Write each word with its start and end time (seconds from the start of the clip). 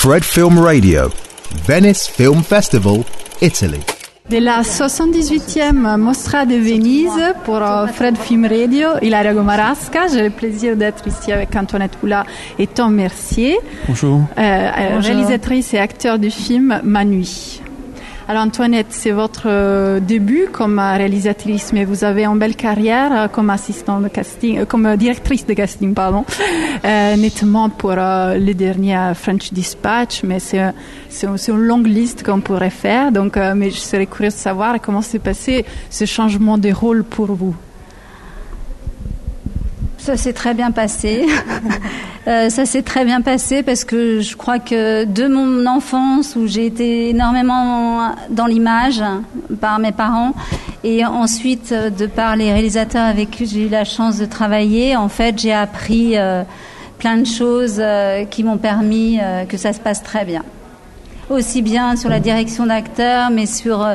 Fred 0.00 0.22
Film 0.22 0.60
Radio, 0.60 1.10
Venice 1.66 2.06
Film 2.06 2.44
Festival, 2.44 3.04
Italy. 3.40 3.80
De 4.30 4.38
la 4.38 4.62
78e 4.62 5.96
Mostra 5.96 6.46
de 6.46 6.54
Venise 6.54 7.34
pour 7.44 7.56
euh, 7.56 7.88
Fred 7.88 8.16
Film 8.16 8.46
Radio, 8.46 8.90
Ilaria 9.02 9.34
Gomarasca. 9.34 10.06
J'ai 10.06 10.22
le 10.22 10.30
plaisir 10.30 10.76
d'être 10.76 11.08
ici 11.08 11.32
avec 11.32 11.56
Antoinette 11.56 11.96
Poula 11.96 12.24
et 12.60 12.68
Tom 12.68 12.94
Mercier. 12.94 13.58
Bonjour. 13.88 14.20
Euh, 14.20 14.40
euh, 14.40 15.00
réalisatrice 15.00 15.74
et 15.74 15.80
acteur 15.80 16.20
du 16.20 16.30
film 16.30 16.80
Manui. 16.84 17.60
Alors 18.30 18.42
Antoinette, 18.42 18.88
c'est 18.90 19.12
votre 19.12 19.46
euh, 19.46 20.00
début 20.00 20.48
comme 20.52 20.78
euh, 20.78 20.98
réalisatrice, 20.98 21.72
mais 21.72 21.86
vous 21.86 22.04
avez 22.04 22.26
une 22.26 22.38
belle 22.38 22.56
carrière 22.56 23.10
euh, 23.10 23.26
comme 23.28 23.48
assistante 23.48 24.02
de 24.02 24.08
casting, 24.08 24.66
comme 24.66 24.96
directrice 24.98 25.46
de 25.46 25.54
casting, 25.54 25.94
pardon, 25.94 26.26
nettement 26.84 27.70
pour 27.70 27.94
le 27.94 28.52
dernier 28.52 29.12
French 29.14 29.50
Dispatch, 29.50 30.24
mais 30.24 30.40
c'est 30.40 31.48
une 31.48 31.56
longue 31.56 31.86
liste 31.86 32.22
qu'on 32.22 32.42
pourrait 32.42 32.68
faire. 32.68 33.12
Donc, 33.12 33.36
mais 33.36 33.70
je 33.70 33.78
serais 33.78 34.04
curieuse 34.04 34.34
de 34.34 34.38
savoir 34.38 34.78
comment 34.78 35.00
s'est 35.00 35.20
passé 35.20 35.64
ce 35.88 36.04
changement 36.04 36.58
de 36.58 36.70
rôle 36.70 37.04
pour 37.04 37.28
vous. 37.28 37.56
Ça 40.08 40.16
s'est 40.16 40.32
très 40.32 40.54
bien 40.54 40.70
passé. 40.70 41.26
euh, 42.28 42.48
ça 42.48 42.64
s'est 42.64 42.80
très 42.80 43.04
bien 43.04 43.20
passé 43.20 43.62
parce 43.62 43.84
que 43.84 44.20
je 44.22 44.36
crois 44.36 44.58
que 44.58 45.04
de 45.04 45.28
mon 45.28 45.66
enfance 45.66 46.34
où 46.34 46.46
j'ai 46.46 46.64
été 46.64 47.10
énormément 47.10 48.14
dans 48.30 48.46
l'image 48.46 49.02
par 49.60 49.78
mes 49.78 49.92
parents 49.92 50.32
et 50.82 51.04
ensuite 51.04 51.74
de 51.74 52.06
par 52.06 52.36
les 52.36 52.50
réalisateurs 52.50 53.04
avec 53.04 53.32
qui 53.32 53.44
j'ai 53.44 53.66
eu 53.66 53.68
la 53.68 53.84
chance 53.84 54.16
de 54.16 54.24
travailler, 54.24 54.96
en 54.96 55.10
fait 55.10 55.38
j'ai 55.38 55.52
appris 55.52 56.16
euh, 56.16 56.42
plein 56.98 57.18
de 57.18 57.26
choses 57.26 57.76
euh, 57.78 58.24
qui 58.24 58.44
m'ont 58.44 58.56
permis 58.56 59.18
euh, 59.20 59.44
que 59.44 59.58
ça 59.58 59.74
se 59.74 59.78
passe 59.78 60.02
très 60.02 60.24
bien. 60.24 60.42
Aussi 61.28 61.60
bien 61.60 61.96
sur 61.96 62.08
la 62.08 62.18
direction 62.18 62.64
d'acteurs, 62.64 63.28
mais 63.28 63.44
sur 63.44 63.82
euh, 63.82 63.94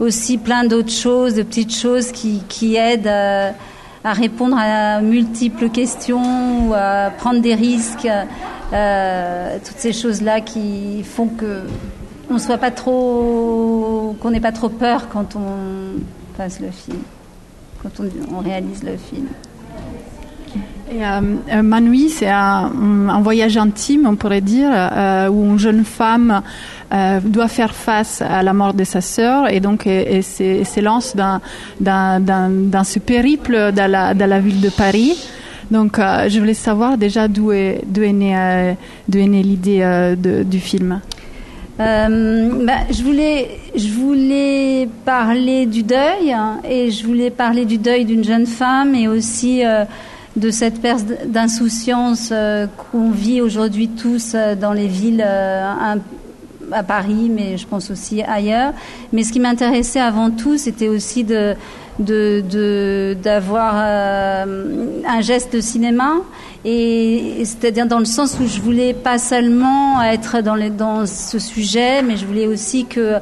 aussi 0.00 0.38
plein 0.38 0.64
d'autres 0.64 0.90
choses, 0.90 1.34
de 1.34 1.44
petites 1.44 1.72
choses 1.72 2.10
qui, 2.10 2.42
qui 2.48 2.74
aident 2.74 3.06
euh, 3.06 3.52
à 4.04 4.12
répondre 4.12 4.56
à 4.58 5.00
multiples 5.00 5.68
questions 5.68 6.68
ou 6.68 6.74
à 6.74 7.10
prendre 7.10 7.40
des 7.40 7.54
risques, 7.54 8.08
euh, 8.72 9.58
toutes 9.64 9.78
ces 9.78 9.92
choses-là 9.92 10.40
qui 10.40 11.04
font 11.04 11.28
que 11.28 11.62
on 12.30 12.38
soit 12.38 12.58
pas 12.58 12.70
trop, 12.70 14.16
qu'on 14.20 14.30
n'ait 14.30 14.40
pas 14.40 14.52
trop 14.52 14.68
peur 14.68 15.08
quand 15.08 15.36
on 15.36 16.00
passe 16.36 16.60
le 16.60 16.70
film, 16.70 16.98
quand 17.82 17.90
on, 18.00 18.36
on 18.36 18.40
réalise 18.40 18.82
le 18.82 18.96
film. 18.96 19.26
Et, 20.92 21.04
euh, 21.04 21.20
euh, 21.54 22.08
c'est 22.08 22.28
un, 22.28 23.20
voyage 23.22 23.56
intime, 23.56 24.06
on 24.06 24.16
pourrait 24.16 24.40
dire, 24.40 24.70
euh, 24.72 25.28
où 25.28 25.44
une 25.44 25.58
jeune 25.58 25.84
femme 25.84 26.42
doit 27.24 27.48
faire 27.48 27.74
face 27.74 28.20
à 28.20 28.42
la 28.42 28.52
mort 28.52 28.74
de 28.74 28.84
sa 28.84 29.00
sœur 29.00 29.50
et 29.50 29.60
donc 29.60 29.88
s'élance 30.20 31.16
dans, 31.16 31.40
dans, 31.80 32.22
dans, 32.22 32.84
ce 32.84 32.98
périple 32.98 33.72
dans 33.72 33.90
la, 33.90 34.40
ville 34.40 34.60
de 34.60 34.68
Paris. 34.68 35.16
Donc, 35.70 35.96
je 35.96 36.38
voulais 36.38 36.52
savoir 36.52 36.98
déjà 36.98 37.28
d'où 37.28 37.50
est, 37.50 37.80
née, 37.96 38.44
l'idée 39.08 40.14
du 40.44 40.60
film. 40.60 41.00
Bah, 41.78 42.08
je 42.90 43.02
voulais, 43.94 44.88
parler 45.06 45.64
du 45.64 45.82
deuil 45.84 46.30
hein, 46.30 46.58
et 46.62 46.90
je 46.90 47.06
voulais 47.06 47.30
parler 47.30 47.64
du 47.64 47.78
deuil 47.78 48.04
d'une 48.04 48.22
jeune 48.22 48.46
femme 48.46 48.94
et 48.94 49.08
aussi 49.08 49.62
de 50.36 50.50
cette 50.50 50.80
perte 50.80 51.04
d'insouciance 51.26 52.30
euh, 52.32 52.66
qu'on 52.66 53.10
vit 53.10 53.40
aujourd'hui 53.40 53.88
tous 53.88 54.32
euh, 54.34 54.54
dans 54.54 54.72
les 54.72 54.86
villes 54.86 55.22
un, 55.22 55.98
à 56.72 56.82
Paris, 56.82 57.30
mais 57.30 57.58
je 57.58 57.66
pense 57.66 57.90
aussi 57.90 58.22
ailleurs. 58.22 58.72
Mais 59.12 59.24
ce 59.24 59.32
qui 59.32 59.40
m'intéressait 59.40 60.00
avant 60.00 60.30
tout, 60.30 60.56
c'était 60.56 60.88
aussi 60.88 61.24
de 61.24 61.54
d'avoir 61.98 63.74
euh, 63.76 65.02
un 65.06 65.20
geste 65.20 65.54
de 65.54 65.60
cinéma 65.60 66.14
et, 66.64 67.42
c'est-à-dire 67.44 67.86
dans 67.86 67.98
le 67.98 68.06
sens 68.06 68.38
où 68.40 68.46
je 68.46 68.60
voulais 68.62 68.94
pas 68.94 69.18
seulement 69.18 70.02
être 70.02 70.40
dans, 70.40 70.56
dans 70.70 71.04
ce 71.04 71.38
sujet 71.38 72.00
mais 72.02 72.16
je 72.16 72.24
voulais 72.24 72.46
aussi 72.46 72.86
que 72.86 73.18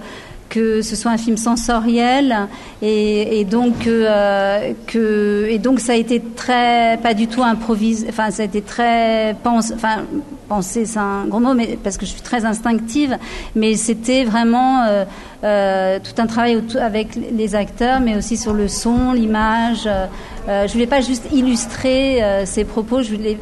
que 0.51 0.83
ce 0.83 0.97
soit 0.97 1.13
un 1.13 1.17
film 1.17 1.39
sensoriel 1.39 2.49
et, 2.83 3.41
et 3.41 3.45
donc 3.45 3.87
euh, 3.87 4.75
et 4.95 5.59
donc 5.59 5.81
ça 5.81 5.93
a 5.93 5.97
été 5.97 6.21
très 6.21 6.99
pas 7.03 7.15
du 7.15 7.29
tout 7.29 7.43
improvisé 7.43 8.07
enfin 8.11 8.31
ça 8.31 8.43
a 8.43 8.47
été 8.47 8.61
très 8.61 9.37
pense 9.43 9.73
enfin 9.73 10.03
penser 10.49 10.85
c'est 10.85 10.99
un 10.99 11.25
gros 11.27 11.41
mot 11.41 11.55
mais 11.55 11.79
parce 11.83 11.97
que 11.97 12.05
je 12.05 12.11
suis 12.11 12.21
très 12.21 12.45
instinctive 12.45 13.17
mais 13.55 13.77
c'était 13.77 14.25
vraiment 14.25 14.83
euh, 14.83 15.05
euh, 15.45 15.99
tout 16.03 16.21
un 16.21 16.27
travail 16.27 16.63
avec 16.79 17.15
les 17.15 17.55
acteurs 17.55 18.01
mais 18.01 18.17
aussi 18.17 18.37
sur 18.37 18.53
le 18.53 18.67
son 18.67 19.13
l'image 19.13 19.87
euh, 19.87 20.67
je 20.67 20.73
voulais 20.73 20.89
pas 20.89 21.01
juste 21.01 21.27
illustrer 21.33 22.23
ces 22.45 22.65
propos 22.65 23.03
je 23.03 23.15
voulais 23.15 23.39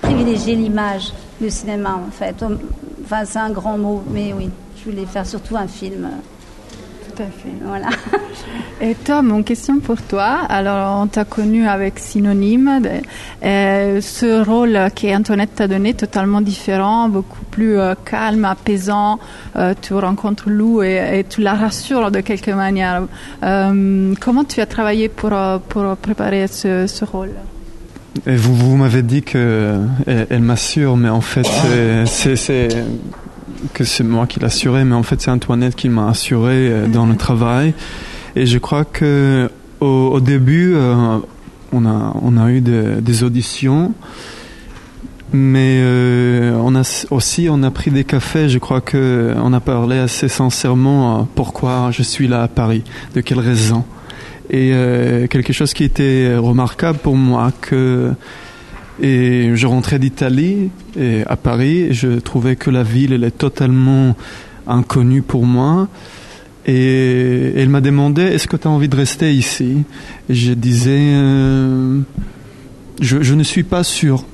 privilégier 0.00 0.54
l'image 0.54 1.12
le 1.40 1.50
cinéma 1.50 2.00
en 2.06 2.10
fait 2.10 2.36
enfin 3.04 3.24
c'est 3.24 3.38
un 3.38 3.50
grand 3.50 3.78
mot 3.78 4.02
mais 4.12 4.32
oui 4.32 4.50
je 4.80 4.90
voulais 4.90 5.06
faire 5.06 5.26
surtout 5.26 5.56
un 5.56 5.66
film. 5.66 6.08
Tout 7.04 7.22
à 7.22 7.26
fait. 7.26 7.52
Voilà. 7.62 7.88
Et 8.80 8.94
Tom, 8.94 9.30
une 9.30 9.44
question 9.44 9.78
pour 9.78 10.00
toi. 10.00 10.38
Alors, 10.48 11.00
on 11.02 11.06
t'a 11.06 11.24
connu 11.24 11.66
avec 11.66 11.98
Synonyme. 11.98 12.80
Euh, 13.42 14.00
ce 14.00 14.42
rôle 14.42 14.78
qu'Antoinette 14.94 15.54
t'a 15.54 15.68
donné, 15.68 15.92
totalement 15.92 16.40
différent, 16.40 17.08
beaucoup 17.08 17.44
plus 17.50 17.78
euh, 17.78 17.94
calme, 18.06 18.46
apaisant. 18.46 19.18
Euh, 19.56 19.74
tu 19.80 19.92
rencontres 19.92 20.48
Lou 20.48 20.82
et, 20.82 21.18
et, 21.18 21.24
tu 21.24 21.42
la 21.42 21.54
rassures 21.54 22.10
de 22.10 22.20
quelque 22.20 22.52
manière. 22.52 23.02
Comment 23.42 24.44
tu 24.44 24.60
as 24.60 24.66
travaillé 24.66 25.08
pour, 25.10 25.32
pour 25.68 25.96
préparer 25.96 26.46
ce, 26.46 26.86
ce 26.86 27.04
rôle? 27.04 27.32
Et 28.26 28.36
vous, 28.36 28.54
vous 28.54 28.76
m'avez 28.76 29.02
dit 29.02 29.22
qu'elle 29.22 29.88
elle, 30.06 30.42
m'assure, 30.42 30.96
mais 30.96 31.08
en 31.08 31.20
fait, 31.20 31.46
c'est 32.06 32.68
que 33.74 33.84
c'est 33.84 34.04
moi 34.04 34.26
qui 34.26 34.40
l'assurais, 34.40 34.84
mais 34.84 34.94
en 34.94 35.02
fait 35.02 35.20
c'est 35.20 35.30
Antoinette 35.30 35.76
qui 35.76 35.88
m'a 35.88 36.08
assuré 36.08 36.70
euh, 36.70 36.86
dans 36.86 37.06
le 37.06 37.16
travail. 37.16 37.74
Et 38.36 38.46
je 38.46 38.58
crois 38.58 38.84
que 38.84 39.50
au, 39.80 39.86
au 39.86 40.20
début, 40.20 40.74
euh, 40.74 41.18
on 41.72 41.86
a 41.86 42.16
on 42.22 42.36
a 42.36 42.50
eu 42.50 42.60
de, 42.60 43.00
des 43.00 43.22
auditions, 43.22 43.92
mais 45.32 45.80
euh, 45.82 46.58
on 46.62 46.74
a 46.74 47.06
aussi 47.10 47.48
on 47.50 47.62
a 47.62 47.70
pris 47.70 47.90
des 47.90 48.04
cafés. 48.04 48.48
Je 48.48 48.58
crois 48.58 48.80
que 48.80 49.34
on 49.36 49.52
a 49.52 49.60
parlé 49.60 49.98
assez 49.98 50.28
sincèrement 50.28 51.28
pourquoi 51.34 51.90
je 51.90 52.02
suis 52.02 52.28
là 52.28 52.42
à 52.42 52.48
Paris, 52.48 52.84
de 53.14 53.20
quelles 53.20 53.40
raisons. 53.40 53.84
Et 54.50 54.72
euh, 54.72 55.26
quelque 55.26 55.52
chose 55.52 55.72
qui 55.74 55.84
était 55.84 56.36
remarquable 56.36 56.98
pour 56.98 57.16
moi 57.16 57.52
que 57.60 58.12
je 59.02 59.66
rentrais 59.66 59.98
d'Italie 59.98 60.70
à 61.26 61.36
Paris 61.36 61.78
et 61.78 61.92
je 61.94 62.18
trouvais 62.18 62.56
que 62.56 62.68
la 62.68 62.82
ville 62.82 63.14
elle 63.14 63.24
est 63.24 63.38
totalement 63.38 64.14
inconnue 64.66 65.22
pour 65.22 65.46
moi. 65.46 65.88
Et 66.66 67.52
elle 67.56 67.68
m'a 67.68 67.80
demandé 67.80 68.22
est-ce 68.22 68.46
que 68.46 68.56
tu 68.56 68.68
as 68.68 68.70
envie 68.70 68.88
de 68.88 68.96
rester 68.96 69.34
ici? 69.34 69.78
Je 70.28 70.52
disais 70.52 70.98
euh, 71.14 72.00
je, 73.00 73.22
je, 73.22 73.34
ne 73.34 73.42
suis 73.42 73.62
pas 73.62 73.82
sûr. 73.82 74.24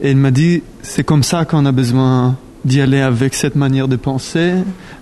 Et 0.00 0.10
elle 0.10 0.16
m'a 0.16 0.30
dit 0.30 0.62
c'est 0.82 1.04
comme 1.04 1.22
ça 1.22 1.44
qu'on 1.44 1.64
a 1.64 1.72
besoin 1.72 2.36
d'y 2.64 2.80
aller 2.80 3.00
avec 3.00 3.34
cette 3.34 3.54
manière 3.54 3.88
de 3.88 3.96
penser 3.96 4.54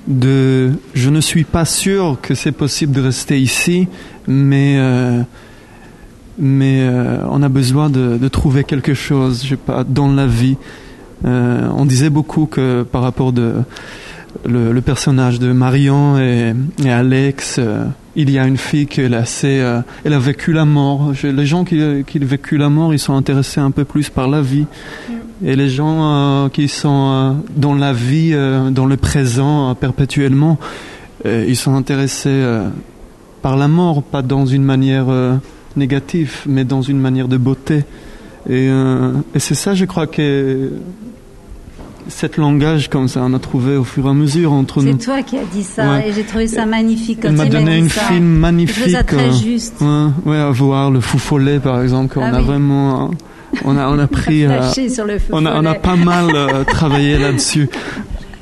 de 0.06 0.72
je 0.94 1.11
ne 1.11 1.21
suis 1.21 1.44
pas 1.44 1.65
sûr 1.65 2.19
que 2.22 2.34
c'est 2.34 2.53
possible 2.53 2.93
de 2.93 3.00
rester 3.00 3.41
ici 3.41 3.89
mais 4.28 4.77
euh, 4.78 5.22
mais 6.39 6.81
euh, 6.83 7.19
on 7.31 7.43
a 7.43 7.49
besoin 7.49 7.91
de, 7.91 8.19
de, 8.19 8.28
trouver 8.28 8.65
quelque 8.65 8.95
chose, 8.95 9.43
je 9.43 9.50
sais 9.50 9.56
pas, 9.56 9.84
dans 9.84 10.12
la 10.12 10.27
vie. 10.27 10.56
Euh, 11.25 11.69
on 11.75 11.87
disait 11.87 12.11
beaucoup 12.11 12.47
que 12.47 12.83
par 12.83 13.03
rapport 13.03 13.33
de 13.33 13.54
le, 14.45 14.72
le 14.72 14.80
personnage 14.83 15.39
de 15.39 15.53
Marion 15.53 16.19
et, 16.19 16.53
et 16.84 16.91
Alex, 16.91 17.57
euh, 17.59 17.86
il 18.16 18.30
y 18.30 18.39
a 18.39 18.47
une 18.47 18.57
fille 18.57 18.86
qui 18.86 19.03
euh, 19.03 19.80
elle 20.04 20.13
a 20.13 20.18
vécu 20.18 20.53
la 20.53 20.65
mort. 20.65 21.13
Les 21.22 21.47
gens 21.47 21.65
qui, 21.65 21.78
qui 22.07 22.18
ont 22.18 22.27
vécu 22.27 22.57
la 22.57 22.68
mort, 22.68 22.92
ils 22.92 22.98
sont 22.98 23.15
intéressés 23.15 23.60
un 23.60 23.71
peu 23.71 23.84
plus 23.84 24.10
par 24.10 24.28
la 24.28 24.41
vie. 24.41 24.66
Et 25.45 25.54
les 25.54 25.68
gens 25.68 26.48
qui 26.51 26.66
sont 26.66 27.36
dans 27.54 27.74
la 27.74 27.92
vie, 27.92 28.34
dans 28.71 28.86
le 28.86 28.97
présent 28.97 29.74
perpétuellement, 29.74 30.59
ils 31.27 31.57
sont 31.57 31.74
intéressés 31.74 32.42
par 33.42 33.59
la 33.59 33.68
mort, 33.68 34.03
pas 34.03 34.22
dans 34.22 34.47
une 34.47 34.65
manière 34.65 35.09
négatif, 35.77 36.45
mais 36.48 36.65
dans 36.65 36.83
une 36.83 36.98
manière 36.98 37.28
de 37.28 37.36
beauté. 37.36 37.84
Euh, 38.51 39.13
et 39.34 39.39
c'est 39.39 39.54
ça, 39.54 39.74
je 39.74 39.84
crois 39.84 40.07
que 40.07 40.72
cet 42.08 42.36
langage 42.36 42.88
comme 42.88 43.08
ça, 43.08 43.20
on 43.24 43.34
a 43.34 43.38
trouvé 43.38 43.76
au 43.76 43.84
fur 43.84 44.06
et 44.06 44.10
à 44.10 44.14
mesure 44.14 44.53
entre 44.53 44.82
nous. 44.82 44.92
C'est 44.92 45.04
toi 45.04 45.22
qui 45.22 45.36
as 45.38 45.44
dit 45.44 45.62
ça 45.62 45.91
ouais. 45.91 46.08
et 46.08 46.12
j'ai 46.12 46.24
trouvé 46.24 46.47
ça 46.47 46.66
magnifique. 46.66 47.20
Elle 47.22 47.32
m'a 47.32 47.47
donné 47.47 47.80
un 47.80 47.88
film 47.88 48.24
magnifique. 48.24 48.91
ça 48.91 49.03
très 49.03 49.32
juste. 49.32 49.80
Ouais, 49.80 50.08
ouais, 50.24 50.38
à 50.38 50.50
voir 50.50 50.91
le 50.91 51.00
fou 51.00 51.18
follet 51.18 51.58
par 51.58 51.82
exemple. 51.82 52.18
Ah 52.20 52.26
on 52.26 52.32
oui. 52.32 52.38
a 52.38 52.41
vraiment 52.41 53.10
on 53.64 53.76
a, 53.76 53.88
on 53.88 53.98
a 53.98 54.06
pris, 54.06 54.44
euh, 54.44 54.62
sur 54.88 55.04
le 55.04 55.18
feu 55.18 55.32
on 55.32 55.47
a, 55.47 55.60
on 55.60 55.64
a 55.64 55.74
pas 55.74 55.97
mal 55.97 56.30
euh, 56.34 56.64
travaillé 56.68 57.18
là-dessus. 57.18 57.68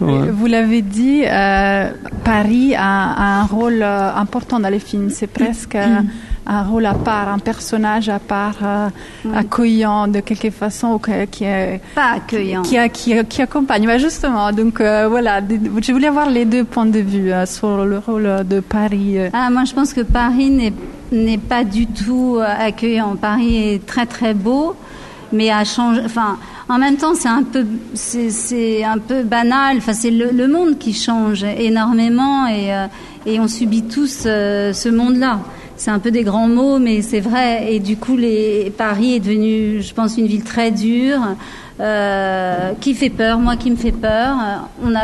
Ouais. 0.00 0.30
Vous 0.30 0.46
l'avez 0.46 0.82
dit, 0.82 1.22
euh, 1.24 1.90
Paris 2.24 2.74
a, 2.74 3.12
a 3.12 3.40
un 3.40 3.44
rôle 3.44 3.82
euh, 3.82 4.14
important 4.14 4.58
dans 4.60 4.68
les 4.68 4.80
films. 4.80 5.10
C'est 5.10 5.28
presque 5.28 5.76
euh, 5.76 6.00
un 6.46 6.62
rôle 6.62 6.86
à 6.86 6.94
part, 6.94 7.28
un 7.28 7.38
personnage 7.38 8.08
à 8.08 8.18
part, 8.18 8.56
euh, 8.62 8.88
accueillant 9.34 10.06
de 10.08 10.20
quelque 10.20 10.50
façon, 10.50 10.88
ou 10.94 10.98
que- 10.98 11.24
qui, 11.26 11.44
est- 11.44 11.80
Pas 11.94 12.12
accueillant. 12.16 12.62
qui, 12.62 12.76
a- 12.78 12.88
qui, 12.88 13.14
qui 13.26 13.42
accompagne. 13.42 13.86
Bah, 13.86 13.98
justement, 13.98 14.52
donc 14.52 14.80
euh, 14.80 15.06
voilà, 15.08 15.40
je 15.82 15.92
voulais 15.92 16.08
avoir 16.08 16.28
les 16.28 16.44
deux 16.44 16.64
points 16.64 16.86
de 16.86 16.98
vue 17.00 17.32
euh, 17.32 17.46
sur 17.46 17.84
le 17.84 17.98
rôle 17.98 18.28
de 18.48 18.60
Paris. 18.60 19.18
euh. 19.18 19.28
Ah, 19.32 19.48
moi, 19.50 19.64
je 19.64 19.72
pense 19.74 19.92
que 19.92 20.02
Paris 20.02 20.50
n'est 20.50 20.72
n'est 21.12 21.38
pas 21.38 21.64
du 21.64 21.86
tout 21.86 22.36
euh, 22.38 22.44
accueillant. 22.58 23.14
Paris 23.16 23.56
est 23.74 23.86
très 23.86 24.04
très 24.06 24.34
beau, 24.34 24.74
mais 25.32 25.50
a 25.50 25.64
changé. 25.64 26.00
Enfin, 26.04 26.36
en 26.68 26.78
même 26.78 26.96
temps, 26.96 27.14
c'est 27.14 27.28
un 27.28 27.42
peu 27.42 27.64
c'est 27.94 28.82
un 28.84 28.98
peu 28.98 29.22
banal. 29.22 29.76
Enfin, 29.78 29.92
c'est 29.92 30.10
le, 30.10 30.30
le 30.32 30.48
monde 30.48 30.78
qui 30.78 30.92
change 30.92 31.44
énormément 31.44 32.46
et 32.46 32.74
euh, 32.74 32.86
et 33.26 33.40
on 33.40 33.48
subit 33.48 33.82
tous 33.84 34.24
euh, 34.26 34.72
ce 34.72 34.88
monde-là. 34.88 35.38
C'est 35.84 35.90
un 35.90 35.98
peu 35.98 36.10
des 36.10 36.22
grands 36.22 36.48
mots, 36.48 36.78
mais 36.78 37.02
c'est 37.02 37.20
vrai. 37.20 37.74
Et 37.74 37.78
du 37.78 37.98
coup, 37.98 38.16
les, 38.16 38.72
Paris 38.74 39.16
est 39.16 39.20
devenu, 39.20 39.82
je 39.82 39.92
pense, 39.92 40.16
une 40.16 40.26
ville 40.26 40.42
très 40.42 40.70
dure, 40.70 41.20
euh, 41.78 42.72
qui 42.80 42.94
fait 42.94 43.10
peur. 43.10 43.38
Moi, 43.38 43.56
qui 43.56 43.70
me 43.70 43.76
fait 43.76 43.92
peur. 43.92 44.34
On 44.82 44.94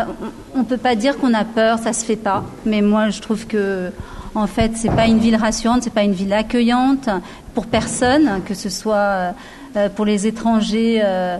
on 0.59 0.65
peut 0.65 0.79
pas 0.79 0.95
dire 0.95 1.19
qu'on 1.19 1.35
a 1.35 1.45
peur, 1.45 1.79
ça 1.81 1.93
se 1.93 2.03
fait 2.03 2.17
pas. 2.17 2.45
Mais 2.65 2.81
moi, 2.81 3.11
je 3.11 3.21
trouve 3.21 3.47
que, 3.47 3.91
en 4.35 4.47
fait, 4.47 4.71
c'est 4.75 4.89
pas 4.89 5.07
une 5.07 5.19
ville 5.19 5.37
rassurante, 5.37 5.83
c'est 5.83 5.93
pas 5.93 6.03
une 6.03 6.15
ville 6.15 6.33
accueillante 6.33 7.11
pour 7.53 7.67
personne, 7.67 8.41
que 8.47 8.55
ce 8.55 8.71
soit 8.71 9.35
euh, 9.77 9.91
pour 9.95 10.07
les 10.07 10.27
étrangers. 10.27 11.03
euh, 11.05 11.37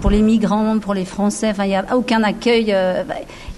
pour 0.00 0.10
les 0.10 0.22
migrants, 0.22 0.78
pour 0.78 0.94
les 0.94 1.04
Français, 1.04 1.50
enfin 1.50 1.64
il 1.64 1.68
n'y 1.68 1.76
a 1.76 1.84
aucun 1.94 2.22
accueil 2.22 2.72
euh, 2.72 3.04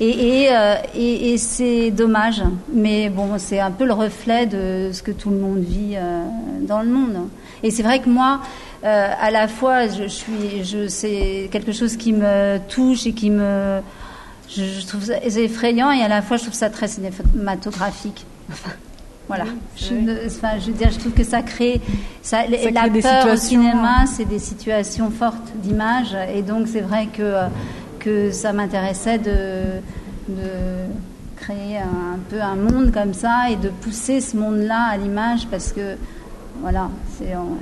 euh, 0.01 0.75
et, 0.95 1.39
c'est 1.39 1.91
dommage. 1.91 2.43
Mais 2.73 3.11
bon, 3.11 3.39
c'est 3.39 3.61
un 3.61 3.71
peu 3.71 3.85
le 3.85 3.93
reflet 3.93 4.47
de 4.47 4.91
ce 4.93 5.03
que 5.03 5.11
tout 5.11 5.31
le 5.31 5.37
monde 5.37 5.61
vit 5.61 5.97
euh, 5.97 6.23
dans 6.63 6.81
le 6.81 6.89
monde. 6.89 7.29
Et 7.63 7.71
c'est 7.71 7.83
vrai 7.83 8.01
que 8.01 8.09
moi, 8.09 8.41
euh, 8.85 9.09
à 9.21 9.31
la 9.31 9.49
fois, 9.49 9.89
je, 9.89 10.07
suis, 10.09 10.89
c'est 10.89 11.49
quelque 11.53 11.73
chose 11.73 11.97
qui 11.97 12.13
me 12.13 12.59
touche 12.69 13.07
et 13.07 13.13
qui 13.13 13.31
me, 13.31 13.81
je 14.49 14.87
trouve 14.87 15.05
ça 15.05 15.19
effrayant 15.23 15.91
et 15.91 16.03
à 16.03 16.09
la 16.09 16.23
fois 16.23 16.39
je 16.39 16.45
trouve 16.45 16.55
ça 16.55 16.71
très 16.71 16.89
cinématographique. 16.89 18.25
Voilà. 19.37 19.45
Je, 19.77 19.95
ne- 19.95 20.27
enfin, 20.27 20.59
je 20.61 20.67
veux 20.67 20.73
dire, 20.77 20.91
je 20.91 20.99
trouve 20.99 21.13
que 21.13 21.25
ça 21.25 21.43
crée, 21.43 21.81
ça, 22.23 22.39
Ça 22.45 22.71
la 22.71 22.81
crée 22.83 22.91
des 22.91 23.01
peur 23.03 23.13
au 23.27 23.37
situations. 23.37 23.63
cinéma, 23.63 24.07
c'est 24.07 24.25
des 24.25 24.39
situations 24.39 25.11
fortes 25.11 25.53
d'image 25.63 26.17
et 26.35 26.43
donc 26.43 26.67
c'est 26.69 26.81
vrai 26.81 27.07
que 27.17 27.23
euh, 27.23 27.47
que 27.99 28.31
ça 28.33 28.53
m'intéressait 28.53 29.19
de 29.19 29.81
de 30.29 30.51
créer 31.37 31.79
un, 31.79 32.19
peu 32.29 32.41
un 32.41 32.55
monde 32.57 32.93
comme 32.93 33.15
ça 33.15 33.51
et 33.51 33.57
de 33.57 33.69
pousser 33.69 34.21
ce 34.21 34.37
monde-là 34.37 34.89
à 34.93 34.97
l'image 34.97 35.47
parce 35.51 35.73
que 35.73 35.97
voilà, 36.61 36.89
c'est 37.17 37.35
on, 37.37 37.57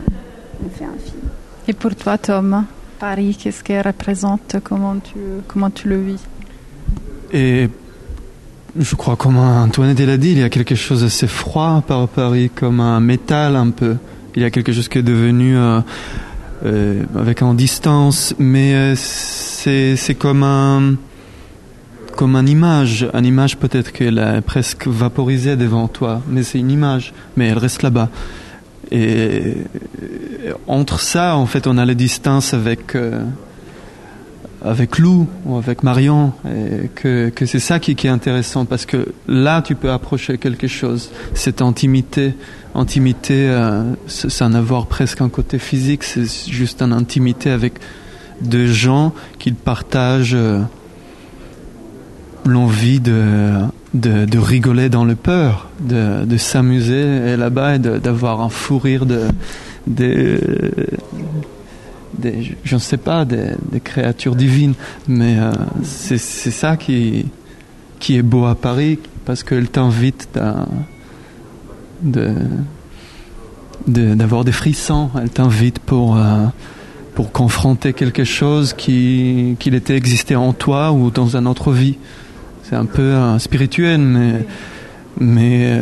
on 0.64 0.68
fait 0.70 0.84
un 0.84 0.98
film. 1.04 1.22
Et 1.68 1.72
pour 1.72 1.94
toi, 1.94 2.18
Tom, 2.18 2.64
Paris, 2.98 3.36
qu'est-ce 3.40 3.62
qu'elle 3.62 3.86
représente? 3.86 4.56
Comment 4.64 4.96
tu, 4.96 5.18
comment 5.46 5.70
tu 5.70 5.88
le 5.88 6.00
vis? 6.02 6.22
Et 7.32 7.68
je 8.76 8.94
crois, 8.96 9.16
comme 9.16 9.38
Antoinette 9.38 10.00
l'a 10.00 10.16
dit, 10.16 10.32
il 10.32 10.38
y 10.38 10.42
a 10.42 10.50
quelque 10.50 10.74
chose 10.74 11.02
d'assez 11.02 11.26
froid 11.26 11.82
par 11.86 12.08
Paris, 12.08 12.50
comme 12.54 12.80
un 12.80 13.00
métal 13.00 13.56
un 13.56 13.70
peu. 13.70 13.96
Il 14.36 14.42
y 14.42 14.44
a 14.44 14.50
quelque 14.50 14.72
chose 14.72 14.88
qui 14.88 14.98
est 14.98 15.02
devenu 15.02 15.56
euh, 15.56 15.80
euh, 16.64 17.02
avec 17.16 17.42
en 17.42 17.54
distance, 17.54 18.34
mais 18.38 18.74
euh, 18.74 18.94
c'est 18.96 20.14
comme 20.18 20.42
un 20.42 20.94
comme 22.16 22.34
une 22.34 22.48
image, 22.48 23.08
une 23.14 23.24
image 23.24 23.58
peut-être 23.58 23.92
qu'elle 23.92 24.18
est 24.18 24.40
presque 24.40 24.88
vaporisée 24.88 25.54
devant 25.54 25.86
toi, 25.86 26.20
mais 26.28 26.42
c'est 26.42 26.58
une 26.58 26.70
image, 26.70 27.14
mais 27.36 27.46
elle 27.46 27.58
reste 27.58 27.82
là-bas. 27.82 28.08
Et 28.90 29.54
entre 30.66 30.98
ça, 30.98 31.36
en 31.36 31.46
fait, 31.46 31.68
on 31.68 31.78
a 31.78 31.84
les 31.84 31.94
distances 31.94 32.54
avec 32.54 32.96
avec 34.64 34.98
Lou 34.98 35.26
ou 35.44 35.56
avec 35.56 35.82
Marion, 35.82 36.32
et 36.46 36.88
que, 36.94 37.28
que 37.28 37.46
c'est 37.46 37.60
ça 37.60 37.78
qui, 37.78 37.92
est 37.92 38.08
intéressant 38.08 38.64
parce 38.64 38.86
que 38.86 39.12
là 39.28 39.62
tu 39.62 39.74
peux 39.74 39.90
approcher 39.90 40.38
quelque 40.38 40.66
chose, 40.66 41.10
cette 41.34 41.62
intimité, 41.62 42.34
intimité, 42.74 43.48
euh, 43.48 43.82
ça 44.06 44.48
n'a 44.48 44.58
avoir 44.58 44.86
presque 44.86 45.20
un 45.20 45.28
côté 45.28 45.58
physique, 45.58 46.02
c'est 46.02 46.50
juste 46.50 46.82
une 46.82 46.92
intimité 46.92 47.50
avec 47.50 47.74
deux 48.40 48.66
gens 48.66 49.12
qui 49.38 49.52
partagent 49.52 50.34
euh, 50.34 50.60
l'envie 52.44 53.00
de, 53.00 53.52
de, 53.94 54.38
rigoler 54.38 54.88
dans 54.88 55.04
le 55.04 55.14
peur, 55.14 55.68
de, 55.80 56.24
de 56.24 56.36
s'amuser 56.36 57.36
là-bas 57.36 57.76
et 57.76 57.78
d'avoir 57.78 58.40
un 58.40 58.48
fou 58.48 58.78
rire 58.78 59.06
de, 59.06 59.22
de, 59.86 60.40
je 62.22 62.74
ne 62.74 62.80
sais 62.80 62.96
pas, 62.96 63.24
des, 63.24 63.54
créatures 63.82 64.34
divines, 64.34 64.74
mais 65.06 65.38
euh, 65.38 65.52
c'est 65.82 66.18
ça 66.18 66.76
qui, 66.76 67.26
qui 67.98 68.16
est 68.16 68.22
beau 68.22 68.46
à 68.46 68.54
Paris, 68.54 68.98
parce 69.24 69.42
qu'elle 69.42 69.68
t'invite 69.68 70.28
à- 70.36 70.66
d'avoir 73.86 74.44
des 74.44 74.52
frissons, 74.52 75.10
elle 75.20 75.30
t'invite 75.30 75.78
pour, 75.80 76.16
euh, 76.16 76.46
pour 77.14 77.32
confronter 77.32 77.92
quelque 77.92 78.24
chose 78.24 78.72
qui, 78.72 79.56
qu'il 79.58 79.74
était 79.74 79.96
existé 79.96 80.36
en 80.36 80.52
toi 80.52 80.92
ou 80.92 81.10
dans 81.10 81.36
une 81.36 81.46
autre 81.46 81.72
vie. 81.72 81.96
C'est 82.62 82.76
un 82.76 82.84
peu 82.84 83.02
euh, 83.02 83.38
spirituel, 83.38 84.00
mais, 84.00 84.46
mais 85.18 85.80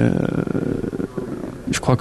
je 1.71 1.81
crois 1.81 1.97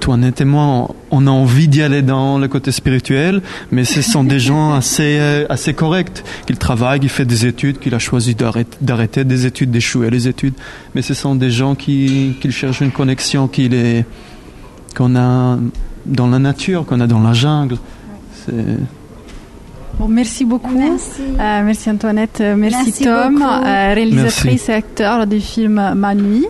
qu'Antoinette 0.00 0.40
et 0.40 0.44
moi, 0.44 0.88
on 1.10 1.26
a 1.26 1.30
envie 1.30 1.68
d'y 1.68 1.82
aller 1.82 2.00
dans 2.00 2.38
le 2.38 2.48
côté 2.48 2.72
spirituel, 2.72 3.42
mais 3.70 3.84
ce 3.84 4.00
sont 4.00 4.24
des 4.24 4.38
gens 4.38 4.72
assez, 4.80 5.18
euh, 5.18 5.46
assez 5.50 5.74
corrects, 5.74 6.24
qu'ils 6.46 6.56
travaillent, 6.56 7.00
qu'ils 7.00 7.10
font 7.10 7.24
des 7.24 7.46
études, 7.46 7.78
qu'il 7.78 7.94
a 7.94 7.98
choisi 7.98 8.34
d'arrêter, 8.34 8.78
d'arrêter 8.80 9.24
des 9.24 9.44
études, 9.44 9.70
d'échouer 9.70 10.10
les 10.10 10.26
études, 10.26 10.54
mais 10.94 11.02
ce 11.02 11.12
sont 11.12 11.34
des 11.34 11.50
gens 11.50 11.74
qui, 11.74 12.36
qui 12.40 12.50
cherchent 12.50 12.80
une 12.80 12.92
connexion 12.92 13.46
qu'il 13.46 13.74
est, 13.74 14.06
qu'on 14.96 15.16
a 15.16 15.58
dans 16.06 16.28
la 16.28 16.38
nature, 16.38 16.86
qu'on 16.86 17.00
a 17.00 17.06
dans 17.06 17.20
la 17.20 17.34
jungle. 17.34 17.76
C'est... 18.46 18.52
Bon, 19.98 20.08
merci 20.08 20.46
beaucoup. 20.46 20.74
Merci. 20.74 21.20
Euh, 21.38 21.62
merci 21.62 21.90
Antoinette, 21.90 22.40
euh, 22.40 22.56
merci, 22.56 22.76
Merci 22.86 23.04
Tom, 23.04 23.42
euh, 23.42 23.92
réalisatrice 23.94 24.44
Merci. 24.44 24.70
et 24.70 24.74
acteur 24.74 25.26
du 25.26 25.40
film 25.40 25.92
Ma 25.94 26.14
Nuit. 26.14 26.46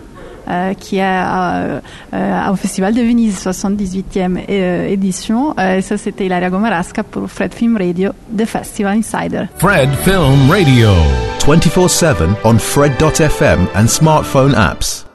Euh, 0.47 0.73
qui 0.73 0.97
est 0.97 1.01
euh, 1.03 1.79
euh, 2.13 2.51
au 2.51 2.55
Festival 2.55 2.93
de 2.93 3.01
Venise, 3.01 3.39
78e 3.45 4.37
euh, 4.49 4.87
édition. 4.87 5.53
Euh, 5.59 5.77
et 5.77 5.81
ça, 5.81 5.97
c'était 5.97 6.25
Ilaria 6.25 6.49
Gomarasca 6.49 7.03
pour 7.03 7.29
Fred 7.29 7.53
Film 7.53 7.77
Radio, 7.77 8.11
The 8.37 8.45
Festival 8.45 8.97
Insider. 8.97 9.45
Fred 9.57 9.89
Film 10.03 10.49
Radio. 10.49 10.89
24 11.45 11.87
7 11.89 12.17
on 12.43 12.57
Fred.fm 12.59 13.67
and 13.75 13.87
smartphone 13.89 14.53
apps. 14.53 15.10